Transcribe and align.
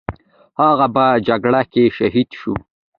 هغه 0.61 0.87
په 0.95 1.05
جګړه 1.27 1.61
کې 1.71 1.83
شهید 1.97 2.29
شو. 2.39 2.53